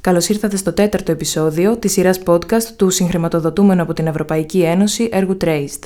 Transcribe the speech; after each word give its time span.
Καλώς 0.00 0.28
ήρθατε 0.28 0.56
στο 0.56 0.72
τέταρτο 0.72 1.12
επεισόδιο 1.12 1.76
της 1.78 1.92
σειράς 1.92 2.20
podcast 2.26 2.62
του 2.76 2.90
συγχρηματοδοτούμενου 2.90 3.82
από 3.82 3.92
την 3.92 4.06
Ευρωπαϊκή 4.06 4.62
Ένωση 4.62 5.08
έργου 5.12 5.36
Traced, 5.40 5.82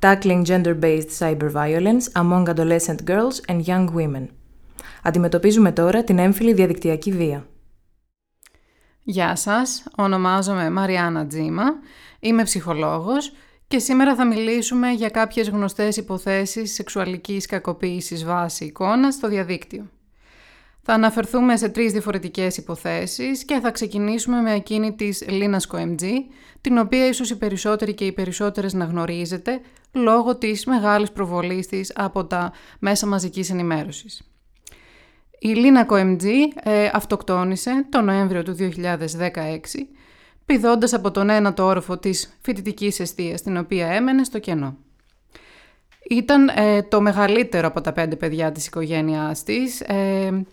Tackling 0.00 0.42
Gender-Based 0.46 1.08
Cyber 1.18 1.52
Violence 1.52 2.12
Among 2.12 2.44
Adolescent 2.54 2.96
Girls 3.06 3.50
and 3.50 3.62
Young 3.66 3.86
Women. 3.94 4.26
Αντιμετωπίζουμε 5.02 5.72
τώρα 5.72 6.04
την 6.04 6.18
έμφυλη 6.18 6.52
διαδικτυακή 6.52 7.12
βία. 7.12 7.46
Γεια 9.02 9.36
σας, 9.36 9.84
ονομάζομαι 9.96 10.70
Μαριάννα 10.70 11.26
Τζίμα, 11.26 11.64
είμαι 12.20 12.42
ψυχολόγος 12.42 13.32
και 13.68 13.78
σήμερα 13.78 14.14
θα 14.14 14.26
μιλήσουμε 14.26 14.90
για 14.90 15.08
κάποιες 15.08 15.48
γνωστές 15.48 15.96
υποθέσεις 15.96 16.74
σεξουαλικής 16.74 17.46
κακοποίησης 17.46 18.24
βάση 18.24 18.64
εικόνας 18.64 19.14
στο 19.14 19.28
διαδίκτυο. 19.28 19.90
Θα 20.88 20.94
αναφερθούμε 20.94 21.56
σε 21.56 21.68
τρεις 21.68 21.92
διαφορετικές 21.92 22.56
υποθέσεις 22.56 23.44
και 23.44 23.58
θα 23.62 23.70
ξεκινήσουμε 23.70 24.40
με 24.40 24.52
εκείνη 24.52 24.92
της 24.92 25.24
Λίνας 25.28 25.68
MG, 25.72 26.02
την 26.60 26.78
οποία 26.78 27.06
ίσως 27.06 27.30
οι 27.30 27.38
περισσότεροι 27.38 27.94
και 27.94 28.04
οι 28.04 28.12
περισσότερες 28.12 28.72
να 28.72 28.84
γνωρίζετε 28.84 29.60
λόγω 29.92 30.36
της 30.36 30.66
μεγάλης 30.66 31.12
προβολής 31.12 31.66
της 31.66 31.92
από 31.94 32.24
τα 32.24 32.52
μέσα 32.78 33.06
μαζικής 33.06 33.50
ενημέρωσης. 33.50 34.22
Η 35.38 35.48
Λίνα 35.48 35.86
MG 35.88 36.24
ε, 36.62 36.90
αυτοκτόνησε 36.92 37.86
το 37.88 38.00
Νοέμβριο 38.00 38.42
του 38.42 38.56
2016, 38.58 38.76
πηδώντας 40.46 40.92
από 40.92 41.10
τον 41.10 41.30
ένατο 41.30 41.64
όροφο 41.64 41.98
της 41.98 42.38
φοιτητικής 42.40 43.00
αιστείας, 43.00 43.42
την 43.42 43.56
οποία 43.56 43.86
έμενε 43.86 44.24
στο 44.24 44.38
κενό. 44.38 44.76
Ήταν 46.10 46.48
ε, 46.48 46.82
το 46.82 47.00
μεγαλύτερο 47.00 47.66
από 47.66 47.80
τα 47.80 47.92
πέντε 47.92 48.16
παιδιά 48.16 48.52
της 48.52 48.66
οικογένειάς 48.66 49.42
της 49.42 49.80
ε, 49.80 50.46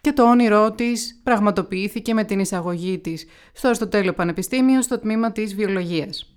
και 0.00 0.12
το 0.12 0.30
όνειρό 0.30 0.70
της 0.70 1.20
πραγματοποιήθηκε 1.22 2.14
με 2.14 2.24
την 2.24 2.38
εισαγωγή 2.38 2.98
της 2.98 3.26
στο 3.52 3.66
Αριστοτέλειο 3.66 4.12
Πανεπιστήμιο 4.12 4.82
στο 4.82 4.98
τμήμα 4.98 5.32
της 5.32 5.54
βιολογίας. 5.54 6.34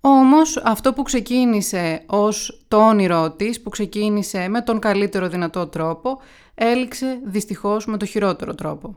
Όμως 0.00 0.56
αυτό 0.56 0.92
που 0.92 1.02
ξεκίνησε 1.02 2.02
ως 2.06 2.64
το 2.68 2.76
όνειρό 2.76 3.30
της, 3.30 3.60
που 3.60 3.70
ξεκίνησε 3.70 4.48
με 4.48 4.60
τον 4.60 4.78
καλύτερο 4.78 5.28
δυνατό 5.28 5.66
τρόπο, 5.66 6.20
έληξε 6.54 7.20
δυστυχώς 7.24 7.86
με 7.86 7.96
το 7.96 8.06
χειρότερο 8.06 8.54
τρόπο. 8.54 8.96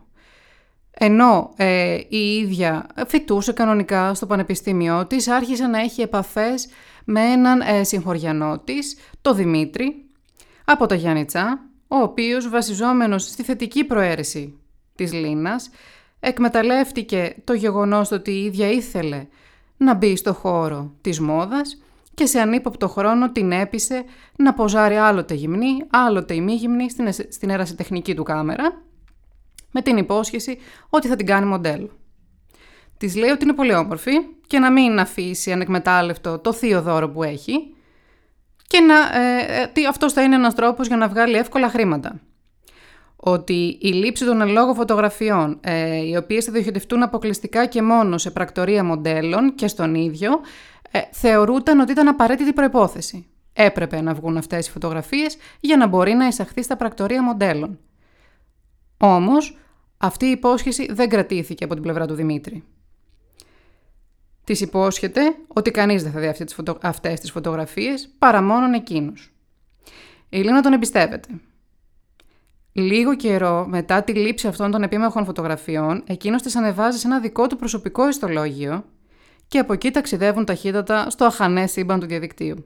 Ενώ 0.92 1.54
ε, 1.56 2.00
η 2.08 2.38
ίδια 2.38 2.88
φοιτούσε 3.08 3.52
κανονικά 3.52 4.14
στο 4.14 4.26
πανεπιστήμιό 4.26 5.06
της, 5.06 5.28
άρχισε 5.28 5.68
να 5.68 5.80
έχει 5.80 6.02
επαφές 6.02 6.68
με 7.06 7.22
έναν 7.22 7.62
ε, 7.62 7.84
συγχωριανό 7.84 8.60
της, 8.60 8.98
το 9.22 9.34
Δημήτρη, 9.34 10.06
από 10.66 10.86
τα 10.86 10.96
Γιάννητσά, 10.96 11.67
ο 11.88 11.98
οποίος 11.98 12.50
βασιζόμενος 12.50 13.24
στη 13.24 13.44
θετική 13.44 13.84
προαίρεση 13.84 14.60
της 14.96 15.14
Λίνας, 15.14 15.70
εκμεταλλεύτηκε 16.20 17.36
το 17.44 17.54
γεγονός 17.54 18.12
ότι 18.12 18.32
η 18.32 18.44
ίδια 18.44 18.72
ήθελε 18.72 19.26
να 19.78 19.94
μπει 19.94 20.16
στο 20.16 20.34
χώρο 20.34 20.94
της 21.02 21.20
μόδας 21.20 21.82
και 22.14 22.26
σε 22.26 22.40
ανύποπτο 22.40 22.88
χρόνο 22.88 23.32
την 23.32 23.52
έπεισε 23.52 24.04
να 24.38 24.54
ποζάρει 24.54 24.96
άλλοτε 24.96 25.34
γυμνή, 25.34 25.84
άλλοτε 25.90 26.34
ημίγυμνη 26.34 26.90
στην, 26.90 27.12
στην 27.12 27.50
ερασιτεχνική 27.50 28.16
του 28.16 28.24
κάμερα, 28.24 28.82
με 29.72 29.82
την 29.82 29.98
υπόσχεση 29.98 30.58
ότι 30.90 31.08
θα 31.08 31.16
την 31.16 31.26
κάνει 31.26 31.46
μοντέλο. 31.46 31.90
Της 32.98 33.16
λέει 33.16 33.30
ότι 33.30 33.44
είναι 33.44 33.54
πολύ 33.54 33.74
όμορφη 33.74 34.12
και 34.48 34.60
να 34.60 34.72
μην 34.72 35.00
αφήσει 35.00 35.52
ανεκμετάλλευτο 35.52 36.40
το 36.40 36.54
θείο 36.54 36.82
δώρο 36.82 37.10
που 37.10 37.24
έχει 37.24 37.76
και 38.68 38.80
να, 38.80 38.96
ε, 39.22 39.72
ε 39.74 39.88
αυτός 39.90 40.14
θα 40.14 40.22
είναι 40.24 40.36
ένας 40.36 40.56
τρόπος 40.56 40.88
για 40.88 40.98
να 40.98 41.08
βγάλει 41.08 41.36
εύκολα 41.36 41.70
χρήματα. 41.70 42.20
Ότι 43.16 43.78
η 43.82 43.88
λήψη 43.88 44.26
των 44.26 44.42
ελόγω 44.42 44.74
φωτογραφιών, 44.74 45.60
ε, 45.62 45.96
οι 45.96 46.16
οποίες 46.16 46.46
θα 46.46 46.52
διοχετευτούν 46.52 47.04
αποκλειστικά 47.04 47.66
και 47.66 47.82
μόνο 47.82 48.18
σε 48.18 48.32
πρακτορία 48.32 48.84
μοντέλων 48.84 49.56
και 49.56 49.68
στον 49.68 49.96
ίδιο, 49.96 50.30
ε, 50.92 51.00
θεωρούταν 51.12 51.80
ότι 51.80 51.92
ήταν 51.92 52.08
απαραίτητη 52.08 52.54
προϋπόθεση. 52.54 53.28
Έπρεπε 53.54 54.02
να 54.02 54.14
βγουν 54.14 54.38
αυτές 54.38 54.68
οι 54.68 54.72
φωτογραφίες 54.72 55.38
για 55.60 55.78
να 55.78 55.88
μπορεί 55.88 56.14
να 56.14 56.28
εισαχθεί 56.28 56.64
στα 56.64 56.76
πρακτορία 56.76 57.24
μοντέλων. 57.24 57.80
Όμως, 58.98 59.58
αυτή 59.98 60.26
η 60.26 60.30
υπόσχεση 60.32 60.88
δεν 60.94 61.10
κρατήθηκε 61.10 61.64
από 61.64 61.74
την 61.74 61.84
πλευρά 61.84 62.06
του 62.08 62.14
Δημήτρη. 62.14 62.64
Της 64.48 64.62
υπόσχεται 64.62 65.36
ότι 65.48 65.72
κανείς 65.72 66.04
δεν 66.04 66.12
θα 66.12 66.20
δει 66.20 66.46
αυτές 66.82 67.20
τις 67.20 67.32
φωτογραφίες 67.32 68.10
παρά 68.18 68.42
μόνον 68.42 68.74
εκείνους. 68.74 69.34
Η 70.30 70.38
Λίνα 70.38 70.62
τον 70.62 70.74
εμπιστεύεται. 70.74 71.28
Λίγο 72.72 73.16
καιρό 73.16 73.66
μετά 73.70 74.04
τη 74.04 74.14
λήψη 74.14 74.48
αυτών 74.48 74.72
των 74.72 74.84
επίμεχων 74.84 75.26
φωτογραφιών, 75.26 76.04
εκείνος 76.08 76.42
τις 76.42 76.56
ανεβάζει 76.56 76.98
σε 76.98 77.08
ένα 77.08 77.20
δικό 77.20 77.48
του 77.48 77.56
προσωπικό 77.56 78.08
ιστολόγιο 78.08 78.86
και 79.48 79.60
από 79.60 79.74
εκεί 79.74 79.92
ταξιδεύουν 79.92 80.46
ταχύτατα 80.46 81.10
στο 81.10 81.26
αχανές 81.26 81.72
σύμπαν 81.72 82.00
του 82.00 82.06
διαδικτύου. 82.06 82.66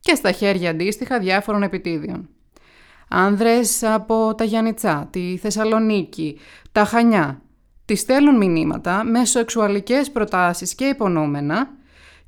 Και 0.00 0.14
στα 0.14 0.32
χέρια 0.32 0.70
αντίστοιχα 0.70 1.18
διάφορων 1.18 1.62
επιτίδιων. 1.62 2.28
Άνδρες 3.08 3.82
από 3.82 4.34
τα 4.34 4.44
Γιάννητσά, 4.44 5.08
τη 5.10 5.36
Θεσσαλονίκη, 5.36 6.38
τα 6.72 6.84
Χανιά, 6.84 7.42
τη 7.88 7.94
στέλνουν 7.94 8.36
μηνύματα 8.36 9.04
με 9.04 9.24
σεξουαλικές 9.24 10.10
προτάσεις 10.10 10.74
και 10.74 10.84
υπονοούμενα 10.84 11.70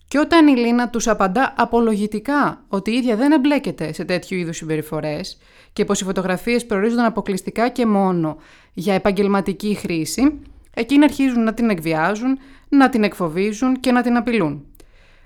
και 0.09 0.19
όταν 0.19 0.47
η 0.47 0.57
Λίνα 0.57 0.89
τους 0.89 1.09
απαντά 1.09 1.55
απολογητικά 1.57 2.65
ότι 2.69 2.91
η 2.91 2.95
ίδια 2.95 3.17
δεν 3.17 3.33
εμπλέκεται 3.33 3.93
σε 3.93 4.05
τέτοιου 4.05 4.39
είδους 4.39 4.57
συμπεριφορές 4.57 5.39
και 5.73 5.85
πως 5.85 6.01
οι 6.01 6.05
φωτογραφίες 6.05 6.67
προορίζονταν 6.67 7.05
αποκλειστικά 7.05 7.69
και 7.69 7.87
μόνο 7.87 8.37
για 8.73 8.95
επαγγελματική 8.95 9.75
χρήση, 9.75 10.41
εκείνοι 10.75 11.05
αρχίζουν 11.05 11.43
να 11.43 11.55
την 11.55 11.71
εκβιάζουν, 11.71 12.39
να 12.69 12.89
την 12.89 13.05
εκφοβίζουν 13.05 13.81
και 13.81 13.93
να 13.93 14.03
την 14.03 14.17
απειλούν. 14.17 14.67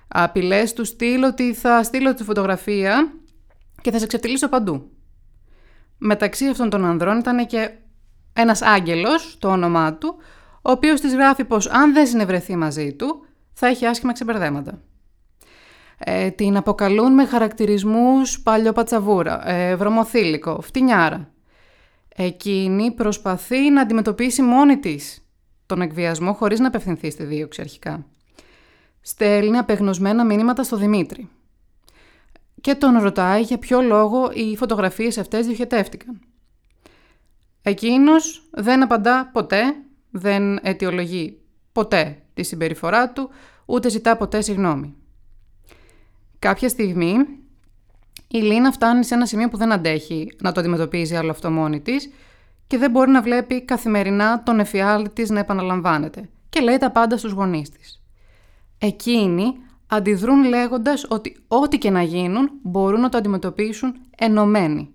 Απειλές 0.09 0.73
του 0.73 0.85
στυλ 0.85 1.23
ότι 1.23 1.55
θα 1.55 1.83
στείλω 1.83 2.15
τη 2.15 2.25
φωτογραφία 2.25 3.13
και 3.81 3.91
θα 3.91 3.99
σε 3.99 4.07
ξεφτυλίσω 4.07 4.49
παντού. 4.49 4.91
Μεταξύ 5.99 6.47
αυτών 6.47 6.71
των 6.71 6.85
ανδρών 6.85 7.19
ήταν 7.19 7.47
και 7.47 7.71
ένας 8.35 8.63
άγγελος, 8.63 9.37
το 9.39 9.49
όνομά 9.49 9.95
του, 9.95 10.17
ο 10.63 10.71
οποίος 10.71 11.01
της 11.01 11.15
γράφει 11.15 11.45
πως 11.45 11.71
αν 11.71 11.93
δεν 11.93 12.07
συνευρεθεί 12.07 12.57
μαζί 12.57 12.93
του, 12.93 13.27
θα 13.53 13.67
έχει 13.67 13.87
άσχημα 13.87 14.13
ξεμπερδέματα. 14.13 14.81
Ε, 15.99 16.31
την 16.31 16.57
αποκαλούν 16.57 17.13
με 17.13 17.25
χαρακτηρισμούς 17.25 18.41
παλιοπατσαβούρα, 18.41 19.49
ε, 19.49 19.77
βρωμοθήλικο, 19.77 20.61
φτηνιάρα. 20.61 21.33
Εκείνη 22.17 22.91
προσπαθεί 22.91 23.71
να 23.71 23.81
αντιμετωπίσει 23.81 24.43
μόνη 24.43 24.79
της 24.79 25.29
τον 25.67 25.81
εκβιασμό 25.81 26.33
χωρίς 26.33 26.61
να 26.61 26.67
απευθυνθεί 26.67 27.11
στη 27.11 27.25
δίωξη 27.25 27.61
αρχικά. 27.61 28.07
Στέλνει 29.01 29.59
απεγνωσμένα 29.59 30.25
μηνύματα 30.25 30.63
στο 30.63 30.77
Δημήτρη. 30.77 31.29
Και 32.61 32.75
τον 32.75 32.99
ρωτάει 32.99 33.43
για 33.43 33.59
ποιο 33.59 33.81
λόγο 33.83 34.31
οι 34.35 34.57
φωτογραφίες 34.57 35.19
αυτές 35.19 35.47
διοχετεύτηκαν. 35.47 36.21
Εκείνος 37.67 38.49
δεν 38.51 38.83
απαντά 38.83 39.31
ποτέ, 39.33 39.63
δεν 40.11 40.59
αιτιολογεί 40.63 41.41
ποτέ 41.73 42.23
τη 42.35 42.43
συμπεριφορά 42.43 43.11
του, 43.11 43.31
ούτε 43.65 43.89
ζητά 43.89 44.17
ποτέ 44.17 44.41
συγγνώμη. 44.41 44.95
Κάποια 46.39 46.69
στιγμή 46.69 47.15
η 48.29 48.39
Λίνα 48.39 48.73
φτάνει 48.73 49.05
σε 49.05 49.15
ένα 49.15 49.27
σημείο 49.27 49.49
που 49.49 49.57
δεν 49.57 49.73
αντέχει 49.73 50.37
να 50.43 50.53
το 50.53 50.61
αντιμετωπίζει 50.61 51.17
άλλο 51.17 51.31
αυτό 51.31 51.51
μόνη 51.51 51.81
της 51.81 52.11
και 52.67 52.79
δεν 52.79 52.91
μπορεί 52.91 53.11
να 53.11 53.23
βλέπει 53.23 53.65
καθημερινά 53.65 54.43
τον 54.43 54.61
εφιάλτη 54.61 55.11
της 55.11 55.31
να 55.31 55.39
επαναλαμβάνεται 55.39 56.29
και 56.49 56.61
λέει 56.61 56.77
τα 56.77 56.91
πάντα 56.91 57.17
στους 57.17 57.33
γονείς 57.33 57.71
της. 57.71 58.03
Εκείνοι 58.79 59.55
αντιδρούν 59.87 60.45
λέγοντας 60.45 61.07
ότι 61.09 61.37
ό,τι 61.49 61.79
και 61.79 61.91
να 61.91 62.03
γίνουν 62.03 62.51
μπορούν 62.63 63.01
να 63.01 63.09
το 63.09 63.19
αντιμετωπίσουν 63.19 63.95
ενωμένοι. 64.19 64.94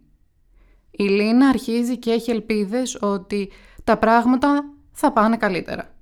Η 1.00 1.04
Λίνα 1.04 1.48
αρχίζει 1.48 1.98
και 1.98 2.12
έχει 2.12 2.32
ελπίδες 2.32 2.98
ότι 3.02 3.52
τα 3.84 3.98
πράγματα 3.98 4.64
θα 4.92 5.12
πάνε 5.12 5.38
καλύτερα. 5.38 5.94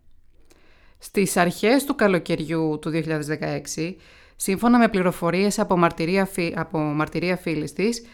Στις 0.97 1.37
αρχές 1.37 1.83
του 1.83 1.95
καλοκαιριού 1.95 2.79
του 2.81 2.89
2016, 2.89 3.95
σύμφωνα 4.35 4.77
με 4.77 4.87
πληροφορίες 4.87 5.59
από 5.59 5.77
μαρτυρία, 5.77 6.29
από 6.55 6.79
μαρτυρία 6.79 7.37
φίλης 7.37 7.73
της, 7.73 8.05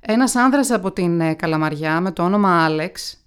ένας 0.00 0.34
άνδρας 0.34 0.70
από 0.70 0.92
την 0.92 1.20
ε, 1.20 1.34
Καλαμαριά 1.34 2.00
με 2.00 2.12
το 2.12 2.24
όνομα 2.24 2.64
Άλεξ 2.64 3.24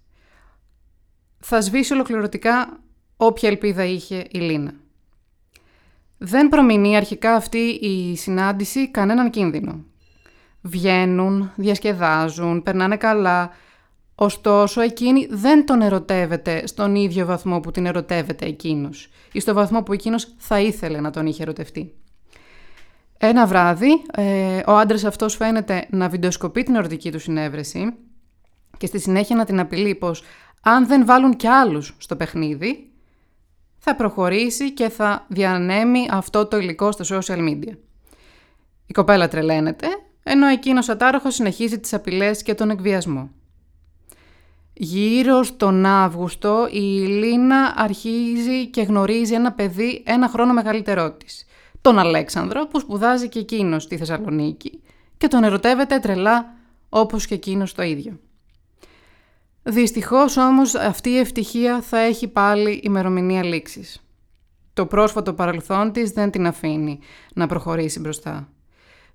θα 1.40 1.62
σβήσει 1.62 1.94
ολοκληρωτικά 1.94 2.80
όποια 3.18 3.50
ελπίδα 3.50 3.84
είχε 3.86 4.28
η 4.32 4.40
Λίνα. 4.40 4.74
Δεν 6.18 6.50
προμηνεί 6.50 6.96
αρχικά 6.96 7.36
αυτή 7.36 7.60
η 7.70 8.16
συνάντηση 8.16 8.92
κανέναν 8.92 9.30
κίνδυνο. 9.30 9.86
Βγαίνουν, 10.62 11.52
διασκεδάζουν, 11.56 12.64
περνάνε 12.64 12.98
καλά. 12.98 13.50
Ωστόσο, 14.16 14.82
εκείνη 14.82 15.28
δεν 15.30 15.66
τον 15.66 15.82
ερωτεύεται 15.82 16.68
στον 16.68 16.96
ίδιο 16.96 17.26
βαθμό 17.26 17.60
που 17.60 17.72
την 17.72 17.86
ερωτεύεται 17.86 18.46
εκείνος 18.46 19.10
ή 19.32 19.40
στο 19.40 19.54
βαθμό 19.54 19.84
που 19.84 19.94
εκείνος 19.94 20.34
θα 20.38 20.60
ήθελε 20.60 21.00
να 21.00 21.10
τον 21.10 21.26
είχε 21.26 21.44
ερωτευτεί. 21.44 21.94
Ένα 23.18 23.48
βράδυ, 23.48 24.02
ε, 24.14 24.62
ο 24.66 24.78
άντρας 24.78 25.04
αυτός 25.04 25.36
φαίνεται 25.36 25.88
να 25.90 26.10
βιντεοσκοπεί 26.10 26.64
την 26.64 26.76
ερωτική 26.76 27.12
του 27.12 27.20
συνέβρεση 27.20 27.94
και 28.78 28.86
στη 28.86 29.00
συνέχεια 29.00 29.36
να 29.36 29.46
την 29.46 29.60
απειλεί 29.60 29.96
πως 29.96 30.24
αν 30.62 30.88
δεν 30.88 31.06
βάλουν 31.06 31.36
κι 31.36 31.48
άλλους 31.48 31.96
στο 31.98 32.16
παιχνίδι, 32.16 32.92
θα 33.78 33.96
προχωρήσει 33.96 34.74
και 34.74 34.90
θα 34.90 35.26
διανέμει 35.28 36.08
αυτό 36.12 36.46
το 36.46 36.58
υλικό 36.58 36.92
στα 36.92 37.04
social 37.18 37.38
media. 37.50 37.78
Η 38.86 38.94
κοπέλα 38.94 39.28
τρελαίνεται, 39.28 39.88
ενώ 40.24 40.48
εκείνος 40.48 40.90
ατάροχος 40.90 41.34
συνεχίζει 41.36 41.80
τις 41.80 41.94
απειλές 41.94 42.44
και 42.44 42.54
τον 42.54 42.70
εκβιασμό. 42.70 43.30
Γύρω 44.74 45.44
στον 45.44 45.86
Αύγουστο 45.86 46.68
η 46.72 47.06
Λίνα 47.08 47.74
αρχίζει 47.78 48.68
και 48.68 48.82
γνωρίζει 48.82 49.34
ένα 49.34 49.52
παιδί 49.52 50.04
ένα 50.06 50.28
χρόνο 50.28 50.54
μεγαλύτερό 50.54 51.12
της, 51.12 51.46
τον 51.82 52.00
Αλέξανδρο 52.00 52.68
που 52.68 52.80
σπουδάζει 52.80 53.30
και 53.30 53.40
εκείνος 53.40 53.84
στη 53.84 53.98
Θεσσαλονίκη 53.98 54.82
και 55.18 55.28
τον 55.28 55.44
ερωτεύεται 55.44 56.00
τρελά 56.00 56.54
όπως 56.90 57.26
και 57.26 57.34
εκείνος 57.34 57.74
το 57.74 57.82
ίδιο. 57.82 58.20
Δυστυχώς 59.64 60.38
όμως 60.38 60.76
αυτή 60.76 61.10
η 61.10 61.18
ευτυχία 61.18 61.82
θα 61.82 61.98
έχει 61.98 62.28
πάλι 62.28 62.82
ημερομηνία 62.84 63.44
λήξης. 63.44 64.06
Το 64.74 64.86
πρόσφατο 64.86 65.34
παρελθόν 65.34 65.92
της 65.92 66.12
δεν 66.12 66.32
την 66.32 66.48
αφήνει 66.48 67.00
να 67.34 67.48
προχωρήσει 67.48 68.00
μπροστά. 68.00 68.50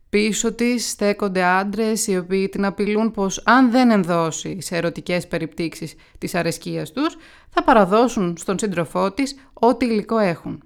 Πίσω 0.09 0.53
της 0.53 0.91
στέκονται 0.91 1.43
άντρες 1.43 2.07
οι 2.07 2.17
οποίοι 2.17 2.49
την 2.49 2.65
απειλούν 2.65 3.11
πως 3.11 3.43
αν 3.45 3.71
δεν 3.71 3.91
ενδώσει 3.91 4.61
σε 4.61 4.77
ερωτικές 4.77 5.27
περιπτύξεις 5.27 5.95
της 6.19 6.35
αρεσκίας 6.35 6.93
τους, 6.93 7.17
θα 7.51 7.63
παραδώσουν 7.65 8.37
στον 8.37 8.59
σύντροφό 8.59 9.13
της 9.13 9.37
ό,τι 9.53 9.87
υλικό 9.87 10.19
έχουν. 10.19 10.63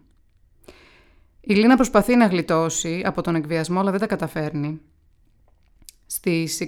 Η 1.41 1.55
Λίνα 1.55 1.77
προσπαθεί 1.77 2.17
να 2.17 2.27
γλιτώσει 2.27 3.03
από 3.05 3.23
τον 3.23 3.35
εκβιασμό, 3.35 3.81
αλλά 3.81 3.91
δεν 3.91 4.01
τα 4.01 4.07
καταφέρνει. 4.07 4.81
Στις 6.07 6.61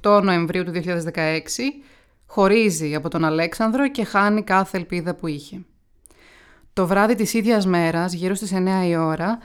28 0.00 0.20
Νοεμβρίου 0.22 0.64
του 0.64 0.72
2016 0.72 1.82
χωρίζει 2.26 2.94
από 2.94 3.08
τον 3.08 3.24
Αλέξανδρο 3.24 3.90
και 3.90 4.04
χάνει 4.04 4.42
κάθε 4.42 4.76
ελπίδα 4.76 5.14
που 5.14 5.26
είχε. 5.26 5.64
Το 6.72 6.86
βράδυ 6.86 7.14
της 7.14 7.34
ίδιας 7.34 7.66
μέρας, 7.66 8.12
γύρω 8.12 8.34
στις 8.34 8.52
9 8.52 8.86
η 8.86 8.96
ώρα, 8.96 9.38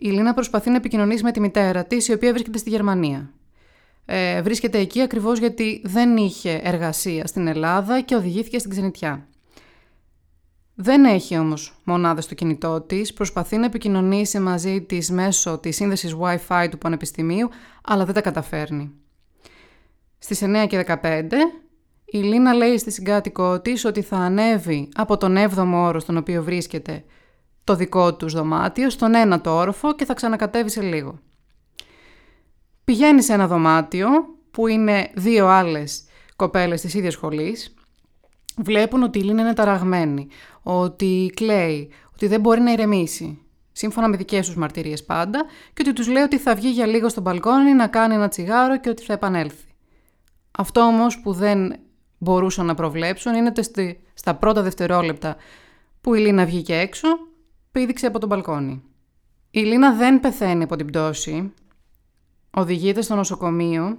η 0.00 0.10
Λίνα 0.10 0.34
προσπαθεί 0.34 0.70
να 0.70 0.76
επικοινωνήσει 0.76 1.22
με 1.22 1.32
τη 1.32 1.40
μητέρα 1.40 1.84
της, 1.84 2.08
η 2.08 2.12
οποία 2.12 2.32
βρίσκεται 2.32 2.58
στη 2.58 2.70
Γερμανία. 2.70 3.30
Ε, 4.04 4.42
βρίσκεται 4.42 4.78
εκεί 4.78 5.00
ακριβώς 5.00 5.38
γιατί 5.38 5.82
δεν 5.84 6.16
είχε 6.16 6.60
εργασία 6.62 7.26
στην 7.26 7.46
Ελλάδα 7.46 8.00
και 8.00 8.14
οδηγήθηκε 8.14 8.58
στην 8.58 8.70
ξενιτιά. 8.70 9.26
Δεν 10.74 11.04
έχει 11.04 11.38
όμως 11.38 11.80
μονάδες 11.84 12.24
στο 12.24 12.34
κινητό 12.34 12.80
της, 12.80 13.12
προσπαθεί 13.12 13.56
να 13.56 13.64
επικοινωνήσει 13.64 14.38
μαζί 14.38 14.82
της 14.82 15.10
μέσω 15.10 15.58
της 15.58 15.76
σύνδεσης 15.76 16.16
Wi-Fi 16.20 16.68
του 16.70 16.78
Πανεπιστημίου, 16.78 17.48
αλλά 17.84 18.04
δεν 18.04 18.14
τα 18.14 18.20
καταφέρνει. 18.20 18.92
Στις 20.18 20.42
9 20.42 20.66
και 20.68 20.76
15 20.76 21.28
η 22.04 22.18
Λίνα 22.18 22.54
λέει 22.54 22.78
στη 22.78 22.90
συγκάτοικό 22.90 23.60
της 23.60 23.84
ότι 23.84 24.02
θα 24.02 24.16
ανέβει 24.16 24.88
από 24.94 25.16
τον 25.16 25.36
7ο 25.36 25.72
όρο 25.72 26.00
στον 26.00 26.16
οποίο 26.16 26.42
βρίσκεται 26.42 27.04
το 27.68 27.76
δικό 27.76 28.14
τους 28.14 28.32
δωμάτιο 28.32 28.90
στον 28.90 29.14
ένατο 29.14 29.50
όροφο 29.56 29.94
και 29.94 30.04
θα 30.04 30.14
ξανακατέβει 30.14 30.70
σε 30.70 30.80
λίγο. 30.80 31.18
Πηγαίνει 32.84 33.22
σε 33.22 33.32
ένα 33.32 33.46
δωμάτιο 33.46 34.08
που 34.50 34.66
είναι 34.66 35.10
δύο 35.14 35.46
άλλες 35.46 36.04
κοπέλες 36.36 36.80
της 36.80 36.94
ίδιας 36.94 37.12
σχολής. 37.12 37.74
Βλέπουν 38.56 39.02
ότι 39.02 39.18
η 39.18 39.22
Λίνα 39.22 39.40
είναι 39.40 39.52
ταραγμένη, 39.52 40.28
ότι 40.62 41.32
κλαίει, 41.36 41.92
ότι 42.12 42.26
δεν 42.26 42.40
μπορεί 42.40 42.60
να 42.60 42.72
ηρεμήσει. 42.72 43.38
Σύμφωνα 43.72 44.08
με 44.08 44.16
δικές 44.16 44.46
τους 44.46 44.56
μαρτυρίες 44.56 45.04
πάντα 45.04 45.44
και 45.74 45.82
ότι 45.82 45.92
τους 45.92 46.08
λέει 46.08 46.22
ότι 46.22 46.38
θα 46.38 46.54
βγει 46.54 46.68
για 46.68 46.86
λίγο 46.86 47.08
στο 47.08 47.20
μπαλκόνι 47.20 47.72
να 47.72 47.86
κάνει 47.86 48.14
ένα 48.14 48.28
τσιγάρο 48.28 48.80
και 48.80 48.88
ότι 48.88 49.02
θα 49.02 49.12
επανέλθει. 49.12 49.68
Αυτό 50.58 50.80
όμως 50.80 51.20
που 51.20 51.32
δεν 51.32 51.74
μπορούσαν 52.18 52.66
να 52.66 52.74
προβλέψουν 52.74 53.34
είναι 53.34 53.48
ότι 53.48 54.00
στα 54.14 54.34
πρώτα 54.34 54.62
δευτερόλεπτα 54.62 55.36
που 56.00 56.14
η 56.14 56.20
Λίνα 56.20 56.44
βγήκε 56.44 56.74
έξω, 56.74 57.08
πήδηξε 57.78 58.06
από 58.06 58.18
τον 58.18 58.28
μπαλκόνι. 58.28 58.82
Η 59.50 59.60
Λίνα 59.60 59.94
δεν 59.94 60.20
πεθαίνει 60.20 60.62
από 60.62 60.76
την 60.76 60.86
πτώση, 60.86 61.52
οδηγείται 62.50 63.02
στο 63.02 63.14
νοσοκομείο 63.14 63.98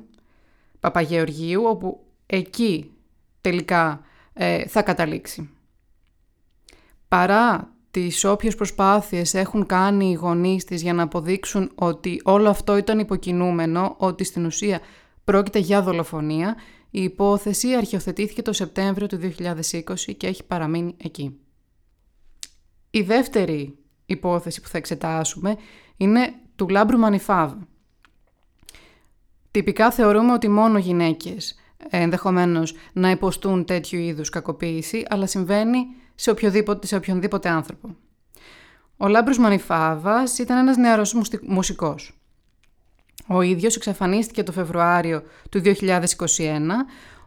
Παπαγεωργίου, 0.79 1.63
όπου 1.65 1.99
εκεί 2.25 2.91
τελικά 3.41 4.01
ε, 4.33 4.67
θα 4.67 4.81
καταλήξει. 4.81 5.49
Παρά 7.07 7.73
τις 7.91 8.23
όποιες 8.23 8.55
προσπάθειες 8.55 9.33
έχουν 9.33 9.65
κάνει 9.65 10.09
οι 10.09 10.13
γονείς 10.13 10.63
της 10.63 10.81
για 10.81 10.93
να 10.93 11.03
αποδείξουν 11.03 11.71
ότι 11.75 12.21
όλο 12.23 12.49
αυτό 12.49 12.77
ήταν 12.77 12.99
υποκινούμενο, 12.99 13.95
ότι 13.97 14.23
στην 14.23 14.45
ουσία 14.45 14.79
πρόκειται 15.23 15.59
για 15.59 15.81
δολοφονία, 15.81 16.55
η 16.89 17.03
υπόθεση 17.03 17.73
αρχιοθετήθηκε 17.73 18.41
το 18.41 18.53
Σεπτέμβριο 18.53 19.07
του 19.07 19.19
2020 19.37 20.15
και 20.17 20.27
έχει 20.27 20.43
παραμείνει 20.43 20.95
εκεί. 20.97 21.39
Η 22.91 23.01
δεύτερη 23.01 23.77
υπόθεση 24.05 24.61
που 24.61 24.67
θα 24.67 24.77
εξετάσουμε 24.77 25.57
είναι 25.97 26.33
του 26.55 26.69
Λάμπρου 26.69 26.97
Μανιφάβ. 26.97 27.53
Τυπικά 29.51 29.91
θεωρούμε 29.91 30.33
ότι 30.33 30.49
μόνο 30.49 30.77
γυναίκες 30.77 31.55
ενδεχομένως 31.89 32.75
να 32.93 33.09
υποστούν 33.09 33.65
τέτοιου 33.65 33.99
είδους 33.99 34.29
κακοποίηση, 34.29 35.05
αλλά 35.09 35.25
συμβαίνει 35.25 35.85
σε, 36.15 36.31
οποιοδήποτε, 36.31 36.87
σε 36.87 36.95
οποιονδήποτε 36.95 37.49
άνθρωπο. 37.49 37.95
Ο 38.97 39.07
Λάμπρος 39.07 39.37
Μανιφάβας 39.37 40.37
ήταν 40.37 40.57
ένας 40.57 40.77
νεαρός 40.77 41.15
μουσικός. 41.41 42.19
Ο 43.27 43.41
ίδιος 43.41 43.75
εξαφανίστηκε 43.75 44.43
το 44.43 44.51
Φεβρουάριο 44.51 45.23
του 45.49 45.61
2021 45.63 45.75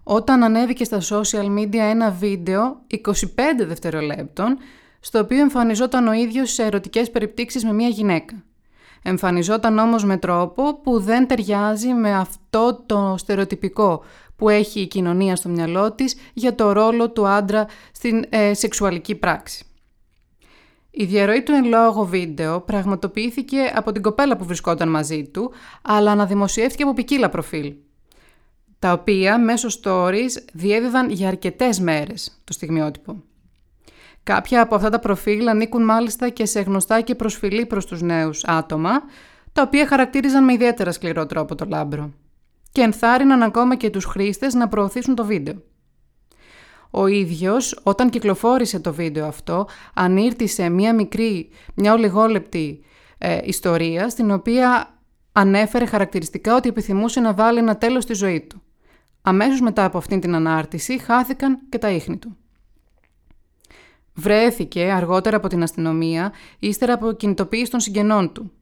όταν 0.03 0.43
ανέβηκε 0.43 0.85
στα 0.85 1.00
social 1.00 1.59
media 1.59 1.75
ένα 1.75 2.11
βίντεο 2.11 2.81
25 2.87 3.20
δευτερολέπτων 3.59 4.59
στο 5.04 5.19
οποίο 5.19 5.40
εμφανιζόταν 5.40 6.08
ο 6.08 6.12
ίδιος 6.12 6.52
σε 6.52 6.62
ερωτικές 6.62 7.10
περιπτύξεις 7.10 7.64
με 7.64 7.72
μια 7.72 7.88
γυναίκα. 7.88 8.44
Εμφανιζόταν 9.02 9.78
όμως 9.78 10.04
με 10.04 10.16
τρόπο 10.16 10.81
που 10.81 11.00
δεν 11.00 11.26
ταιριάζει 11.26 11.88
με 11.88 12.14
αυτό 12.16 12.82
το 12.87 13.14
στερεοτυπικό 13.19 14.02
που 14.37 14.49
έχει 14.49 14.81
η 14.81 14.87
κοινωνία 14.87 15.37
στο 15.37 15.49
μυαλό 15.49 15.93
της 15.93 16.16
για 16.32 16.54
το 16.54 16.72
ρόλο 16.72 17.10
του 17.10 17.26
άντρα 17.26 17.66
στην 17.93 18.25
ε, 18.28 18.54
σεξουαλική 18.54 19.14
πράξη. 19.14 19.64
Η 20.90 21.04
διαρροή 21.04 21.43
του 21.43 21.52
εν 21.52 21.64
λόγω 21.64 22.04
βίντεο 22.04 22.60
πραγματοποιήθηκε 22.60 23.72
από 23.75 23.93
την 23.93 24.02
κοπέλα 24.02 24.37
που 24.37 24.44
βρισκόταν 24.44 24.88
μαζί 24.88 25.25
του, 25.25 25.52
αλλά 25.82 26.10
αναδημοσιεύτηκε 26.10 26.82
από 26.82 26.94
ποικίλα 26.94 27.28
προφίλ, 27.28 27.75
τα 28.78 28.93
οποία 28.93 29.38
μέσω 29.38 29.69
stories 29.82 30.31
διέδιδαν 30.52 31.10
για 31.10 31.28
αρκετές 31.28 31.81
μέρες 31.81 32.40
το 32.44 32.52
στιγμιότυπο. 32.52 33.22
Κάποια 34.23 34.62
από 34.62 34.75
αυτά 34.75 34.91
τα 34.91 34.99
προφίλ 34.99 35.49
ανήκουν 35.49 35.85
μάλιστα 35.85 36.29
και 36.29 36.47
σε 36.47 36.61
γνωστά 36.61 37.00
και 37.00 37.14
προσφυλή 37.14 37.67
προς 37.67 37.87
τους 37.87 38.02
νέους 38.02 38.45
άτομα, 38.45 38.91
τα 39.52 39.62
οποία 39.62 39.87
χαρακτήριζαν 39.87 40.45
με 40.45 40.52
ιδιαίτερα 40.52 40.93
σκληρό 40.93 41.26
τρόπο 41.26 41.55
το 41.55 41.64
λάμπρο 41.69 42.12
και 42.73 42.81
ενθάρρυναν 42.81 43.43
ακόμα 43.43 43.76
και 43.76 43.91
τους 43.91 44.05
χρήστες 44.05 44.55
να 44.55 44.69
προωθήσουν 44.69 45.14
το 45.14 45.25
βίντεο. 45.25 45.62
Ο 46.91 47.07
ίδιος, 47.07 47.81
όταν 47.83 48.11
κυκλοφόρησε 48.11 48.81
το 48.81 48.93
βίντεο 48.93 49.26
αυτό, 49.26 49.69
ανήρτησε 49.95 50.69
μια 50.69 50.95
μικρή, 50.95 51.49
μια 51.75 51.93
ολιγόλεπτη 51.93 52.85
ε, 53.19 53.41
ιστορία, 53.45 54.09
στην 54.09 54.31
οποία 54.31 54.99
ανέφερε 55.33 55.87
χαρακτηριστικά 55.87 56.57
ότι 56.57 56.69
επιθυμούσε 56.69 57.21
να 57.21 57.35
βάλει 57.35 57.59
ένα 57.59 57.76
τέλος 57.76 58.02
στη 58.02 58.14
ζωή 58.14 58.41
του. 58.41 58.62
Αμέσως 59.23 59.61
μετά 59.61 59.85
από 59.85 59.99
αυτήν 59.99 60.21
την 60.21 60.35
ανάρτηση 60.35 60.99
χάθηκαν 60.99 61.59
και 61.69 61.79
τα 61.79 61.91
ίχνη 61.91 62.19
του. 62.19 62.37
Βρέθηκε 64.14 64.90
αργότερα 64.90 65.37
από 65.37 65.49
την 65.49 65.62
αστυνομία, 65.62 66.33
ύστερα 66.59 66.92
από 66.92 67.12
κινητοποίηση 67.12 67.71
των 67.71 67.81
συγγενών 67.81 68.33
του. 68.33 68.52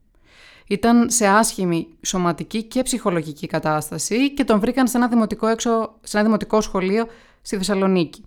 Ήταν 0.67 1.11
σε 1.11 1.27
άσχημη 1.27 1.89
σωματική 2.03 2.63
και 2.63 2.83
ψυχολογική 2.83 3.47
κατάσταση 3.47 4.35
και 4.35 4.45
τον 4.45 4.61
βρήκαν 4.61 4.89
σε 4.89 4.97
ένα 4.97 5.09
δημοτικό, 5.09 5.47
έξω, 5.47 5.95
σε 6.03 6.17
ένα 6.17 6.27
δημοτικό 6.27 6.61
σχολείο 6.61 7.07
στη 7.43 7.57
Θεσσαλονίκη. 7.57 8.25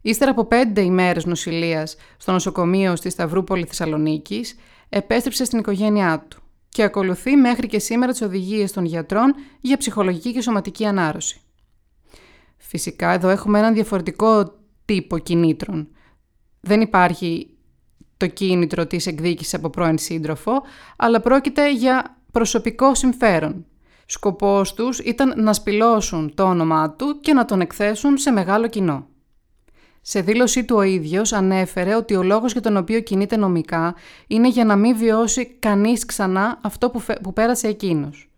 Ύστερα 0.00 0.30
από 0.30 0.44
πέντε 0.44 0.80
ημέρες 0.80 1.24
νοσηλείας 1.24 1.96
στο 2.16 2.32
νοσοκομείο 2.32 2.96
στη 2.96 3.10
Σταυρούπολη 3.10 3.64
Θεσσαλονίκης, 3.64 4.56
επέστρεψε 4.88 5.44
στην 5.44 5.58
οικογένειά 5.58 6.26
του 6.28 6.42
και 6.68 6.82
ακολουθεί 6.82 7.36
μέχρι 7.36 7.66
και 7.66 7.78
σήμερα 7.78 8.12
τις 8.12 8.20
οδηγίες 8.20 8.72
των 8.72 8.84
γιατρών 8.84 9.34
για 9.60 9.76
ψυχολογική 9.76 10.32
και 10.32 10.40
σωματική 10.40 10.86
ανάρρωση. 10.86 11.40
Φυσικά 12.56 13.10
εδώ 13.10 13.28
έχουμε 13.28 13.58
έναν 13.58 13.74
διαφορετικό 13.74 14.54
τύπο 14.84 15.18
κινήτρων. 15.18 15.88
Δεν 16.64 16.80
υπάρχει 16.80 17.46
το 18.16 18.26
κίνητρο 18.26 18.86
της 18.86 19.06
εκδίκησης 19.06 19.54
από 19.54 19.70
πρώην 19.70 19.98
σύντροφο, 19.98 20.62
αλλά 20.96 21.20
πρόκειται 21.20 21.72
για 21.72 22.16
προσωπικό 22.32 22.94
συμφέρον. 22.94 23.66
Σκοπός 24.06 24.74
τους 24.74 24.98
ήταν 24.98 25.42
να 25.42 25.52
σπηλώσουν 25.52 26.34
το 26.34 26.42
όνομά 26.42 26.90
του 26.90 27.20
και 27.20 27.32
να 27.32 27.44
τον 27.44 27.60
εκθέσουν 27.60 28.18
σε 28.18 28.30
μεγάλο 28.30 28.68
κοινό. 28.68 29.06
Σε 30.00 30.20
δήλωσή 30.20 30.64
του 30.64 30.76
ο 30.76 30.82
ίδιος 30.82 31.32
ανέφερε 31.32 31.94
ότι 31.94 32.14
ο 32.14 32.22
λόγος 32.22 32.52
για 32.52 32.60
τον 32.60 32.76
οποίο 32.76 33.00
κινείται 33.00 33.36
νομικά 33.36 33.94
είναι 34.26 34.48
για 34.48 34.64
να 34.64 34.76
μην 34.76 34.96
βιώσει 34.96 35.46
κανείς 35.46 36.04
ξανά 36.04 36.58
αυτό 36.62 36.90
που, 36.90 37.02
που 37.22 37.32
πέρασε 37.32 37.68
εκείνος. 37.68 38.31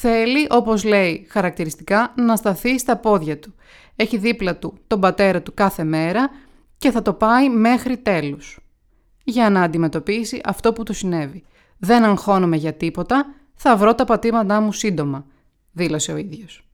Θέλει, 0.00 0.46
όπως 0.50 0.84
λέει 0.84 1.26
χαρακτηριστικά, 1.30 2.14
να 2.16 2.36
σταθεί 2.36 2.78
στα 2.78 2.96
πόδια 2.96 3.38
του. 3.38 3.54
Έχει 3.96 4.16
δίπλα 4.18 4.56
του 4.56 4.78
τον 4.86 5.00
πατέρα 5.00 5.42
του 5.42 5.54
κάθε 5.54 5.84
μέρα 5.84 6.30
και 6.78 6.90
θα 6.90 7.02
το 7.02 7.12
πάει 7.12 7.50
μέχρι 7.50 7.96
τέλους. 7.96 8.58
Για 9.24 9.50
να 9.50 9.62
αντιμετωπίσει 9.62 10.40
αυτό 10.44 10.72
που 10.72 10.82
του 10.82 10.92
συνέβη. 10.92 11.44
Δεν 11.78 12.04
αγχώνομαι 12.04 12.56
για 12.56 12.74
τίποτα, 12.74 13.34
θα 13.54 13.76
βρω 13.76 13.94
τα 13.94 14.04
πατήματά 14.04 14.60
μου 14.60 14.72
σύντομα, 14.72 15.26
δήλωσε 15.72 16.12
ο 16.12 16.16
ίδιος. 16.16 16.68